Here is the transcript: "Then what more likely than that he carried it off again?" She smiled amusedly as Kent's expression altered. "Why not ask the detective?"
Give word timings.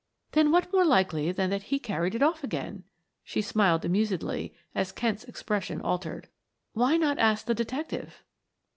"Then 0.31 0.51
what 0.51 0.73
more 0.73 0.83
likely 0.83 1.31
than 1.31 1.51
that 1.51 1.61
he 1.69 1.77
carried 1.77 2.15
it 2.15 2.23
off 2.23 2.43
again?" 2.43 2.85
She 3.23 3.39
smiled 3.39 3.85
amusedly 3.85 4.55
as 4.73 4.91
Kent's 4.91 5.25
expression 5.25 5.79
altered. 5.79 6.27
"Why 6.73 6.97
not 6.97 7.19
ask 7.19 7.45
the 7.45 7.53
detective?" 7.53 8.23